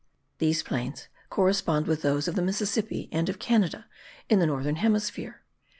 These 0.39 0.63
plains 0.63 1.09
correspond 1.29 1.85
with 1.85 2.01
those 2.01 2.27
of 2.27 2.33
the 2.33 2.41
Mississippi 2.41 3.07
and 3.11 3.29
of 3.29 3.37
Canada 3.37 3.85
in 4.29 4.39
the 4.39 4.47
northern 4.47 4.77
hemisphere. 4.77 5.43